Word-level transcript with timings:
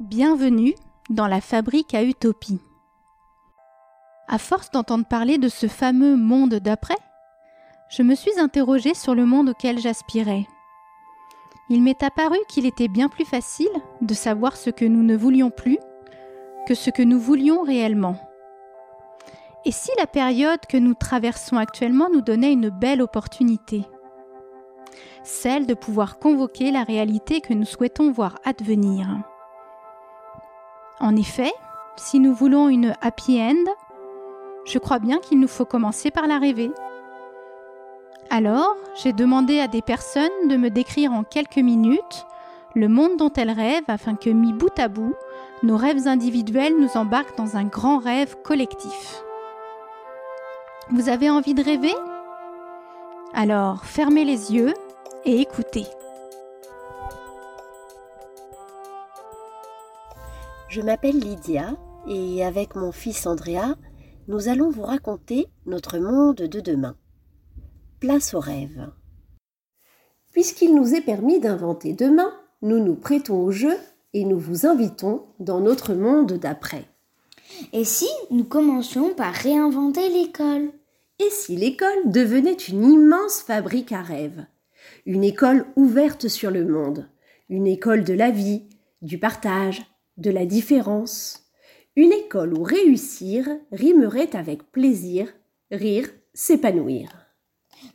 Bienvenue 0.00 0.74
dans 1.08 1.26
la 1.26 1.40
fabrique 1.40 1.94
à 1.94 2.02
utopie. 2.02 2.60
À 4.28 4.36
force 4.36 4.70
d'entendre 4.70 5.06
parler 5.06 5.38
de 5.38 5.48
ce 5.48 5.68
fameux 5.68 6.16
monde 6.16 6.56
d'après, 6.56 6.98
je 7.88 8.02
me 8.02 8.14
suis 8.14 8.38
interrogée 8.38 8.92
sur 8.92 9.14
le 9.14 9.24
monde 9.24 9.48
auquel 9.48 9.78
j'aspirais. 9.78 10.46
Il 11.70 11.82
m'est 11.82 12.02
apparu 12.02 12.36
qu'il 12.46 12.66
était 12.66 12.88
bien 12.88 13.08
plus 13.08 13.24
facile 13.24 13.70
de 14.02 14.12
savoir 14.12 14.58
ce 14.58 14.68
que 14.68 14.84
nous 14.84 15.02
ne 15.02 15.16
voulions 15.16 15.48
plus 15.48 15.78
que 16.68 16.74
ce 16.74 16.90
que 16.90 17.02
nous 17.02 17.18
voulions 17.18 17.62
réellement. 17.62 18.16
Et 19.64 19.72
si 19.72 19.90
la 19.98 20.06
période 20.06 20.60
que 20.68 20.76
nous 20.76 20.92
traversons 20.92 21.56
actuellement 21.56 22.10
nous 22.12 22.20
donnait 22.20 22.52
une 22.52 22.68
belle 22.68 23.00
opportunité? 23.00 23.86
Celle 25.22 25.66
de 25.66 25.72
pouvoir 25.72 26.18
convoquer 26.18 26.70
la 26.70 26.82
réalité 26.82 27.40
que 27.40 27.54
nous 27.54 27.64
souhaitons 27.64 28.12
voir 28.12 28.38
advenir. 28.44 29.08
En 31.00 31.14
effet, 31.14 31.52
si 31.96 32.20
nous 32.20 32.34
voulons 32.34 32.68
une 32.68 32.94
happy 33.02 33.40
end, 33.40 33.70
je 34.64 34.78
crois 34.78 34.98
bien 34.98 35.18
qu'il 35.18 35.38
nous 35.38 35.48
faut 35.48 35.64
commencer 35.64 36.10
par 36.10 36.26
la 36.26 36.38
rêver. 36.38 36.70
Alors, 38.30 38.74
j'ai 39.02 39.12
demandé 39.12 39.60
à 39.60 39.68
des 39.68 39.82
personnes 39.82 40.48
de 40.48 40.56
me 40.56 40.70
décrire 40.70 41.12
en 41.12 41.22
quelques 41.22 41.58
minutes 41.58 42.26
le 42.74 42.88
monde 42.88 43.16
dont 43.16 43.32
elles 43.36 43.50
rêvent 43.50 43.84
afin 43.88 44.16
que, 44.16 44.30
mis 44.30 44.52
bout 44.52 44.78
à 44.78 44.88
bout, 44.88 45.14
nos 45.62 45.76
rêves 45.76 46.06
individuels 46.08 46.76
nous 46.78 46.96
embarquent 46.96 47.36
dans 47.36 47.56
un 47.56 47.64
grand 47.64 47.98
rêve 47.98 48.36
collectif. 48.42 49.22
Vous 50.90 51.08
avez 51.08 51.30
envie 51.30 51.54
de 51.54 51.62
rêver? 51.62 51.94
Alors, 53.34 53.84
fermez 53.84 54.24
les 54.24 54.54
yeux 54.54 54.74
et 55.24 55.40
écoutez. 55.40 55.86
Je 60.68 60.80
m'appelle 60.80 61.20
Lydia 61.20 61.76
et 62.08 62.44
avec 62.44 62.74
mon 62.74 62.90
fils 62.90 63.24
Andrea, 63.26 63.76
nous 64.26 64.48
allons 64.48 64.68
vous 64.68 64.82
raconter 64.82 65.46
notre 65.64 65.98
monde 65.98 66.36
de 66.36 66.60
demain. 66.60 66.96
Place 68.00 68.34
au 68.34 68.40
rêve. 68.40 68.90
Puisqu'il 70.32 70.74
nous 70.74 70.94
est 70.94 71.02
permis 71.02 71.38
d'inventer 71.38 71.92
demain, 71.92 72.34
nous 72.62 72.82
nous 72.82 72.96
prêtons 72.96 73.40
au 73.40 73.52
jeu 73.52 73.74
et 74.12 74.24
nous 74.24 74.38
vous 74.38 74.66
invitons 74.66 75.26
dans 75.38 75.60
notre 75.60 75.94
monde 75.94 76.32
d'après. 76.32 76.84
Et 77.72 77.84
si 77.84 78.08
nous 78.32 78.44
commencions 78.44 79.14
par 79.14 79.32
réinventer 79.32 80.08
l'école? 80.08 80.70
Et 81.20 81.30
si 81.30 81.56
l'école 81.56 82.10
devenait 82.10 82.52
une 82.52 82.84
immense 82.84 83.40
fabrique 83.40 83.92
à 83.92 84.02
rêves 84.02 84.44
Une 85.06 85.22
école 85.22 85.64
ouverte 85.76 86.26
sur 86.26 86.50
le 86.50 86.66
monde, 86.66 87.08
une 87.48 87.68
école 87.68 88.02
de 88.02 88.12
la 88.12 88.30
vie, 88.30 88.64
du 89.00 89.18
partage, 89.18 89.86
de 90.16 90.30
la 90.30 90.46
différence. 90.46 91.44
Une 91.96 92.12
école 92.12 92.54
où 92.54 92.62
réussir 92.62 93.48
rimerait 93.72 94.34
avec 94.36 94.70
plaisir, 94.70 95.32
rire, 95.70 96.10
s'épanouir. 96.34 97.08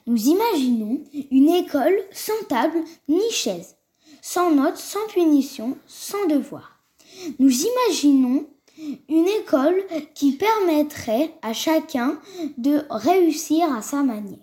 Nous 0.08 0.28
imaginons 0.28 1.04
une 1.32 1.50
école 1.50 2.00
sans 2.12 2.44
table 2.48 2.80
ni 3.08 3.30
chaise, 3.32 3.78
sans 4.22 4.52
notes, 4.52 4.78
sans 4.78 5.06
punition, 5.14 5.78
sans 5.88 6.26
devoir. 6.28 6.80
Nous 7.40 7.52
imaginons 7.52 8.48
une 9.10 9.28
école 9.28 9.84
qui 10.16 10.34
permettrait 10.34 11.34
à 11.42 11.54
chacun 11.54 12.20
de 12.58 12.82
réussir 12.90 13.72
à 13.72 13.82
sa 13.82 14.04
manière. 14.04 14.40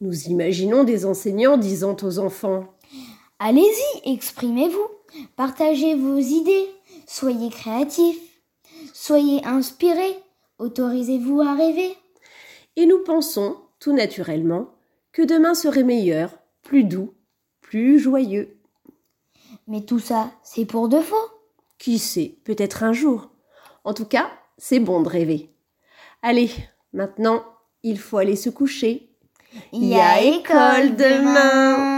Nous 0.00 0.24
imaginons 0.24 0.84
des 0.84 1.06
enseignants 1.06 1.56
disant 1.56 1.96
aux 2.02 2.18
enfants 2.18 2.64
Allez-y, 3.38 4.12
exprimez-vous, 4.12 4.88
partagez 5.36 5.94
vos 5.94 6.18
idées, 6.18 6.68
soyez 7.06 7.50
créatifs, 7.50 8.42
soyez 8.92 9.44
inspirés, 9.46 10.18
autorisez-vous 10.58 11.40
à 11.40 11.54
rêver. 11.54 11.96
Et 12.76 12.86
nous 12.86 13.02
pensons, 13.04 13.56
tout 13.78 13.92
naturellement, 13.92 14.68
que 15.12 15.22
demain 15.22 15.54
serait 15.54 15.84
meilleur, 15.84 16.38
plus 16.62 16.84
doux, 16.84 17.14
plus 17.60 17.98
joyeux. 17.98 18.58
Mais 19.66 19.80
tout 19.80 19.98
ça, 19.98 20.30
c'est 20.42 20.66
pour 20.66 20.88
de 20.88 21.00
faux. 21.00 21.16
Qui 21.78 21.98
sait, 21.98 22.38
peut-être 22.44 22.82
un 22.82 22.92
jour. 22.92 23.30
En 23.84 23.94
tout 23.94 24.04
cas, 24.04 24.30
c'est 24.58 24.78
bon 24.78 25.02
de 25.02 25.08
rêver. 25.08 25.50
Allez, 26.22 26.50
maintenant, 26.92 27.44
il 27.82 27.98
faut 27.98 28.18
aller 28.18 28.36
se 28.36 28.50
coucher. 28.50 29.10
Il 29.72 29.84
y 29.84 29.94
a 29.94 30.22
école 30.22 30.96
demain. 30.96 31.95